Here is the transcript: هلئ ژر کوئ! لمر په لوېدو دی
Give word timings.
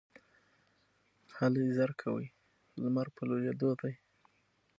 هلئ 1.37 1.63
ژر 1.75 1.91
کوئ! 2.01 2.25
لمر 2.81 3.07
په 3.15 3.21
لوېدو 3.29 3.71
دی 3.81 3.93